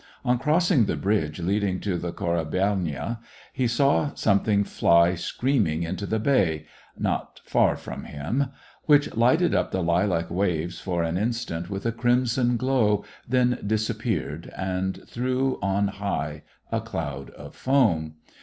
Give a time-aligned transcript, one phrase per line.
[0.25, 3.19] On cross ing the bridge leading to the Korabelnaya,
[3.53, 6.65] he saw something fly screaming into the bay,
[6.97, 8.45] not far from him,
[8.85, 13.59] which lighted up the lilac waves for an in stant with a crimson glow, then
[13.63, 16.41] disappeared, and threw on high
[16.71, 18.15] a cloud of foam.